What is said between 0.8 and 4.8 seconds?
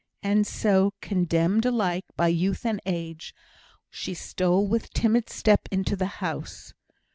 condemned alike by youth and age, she stole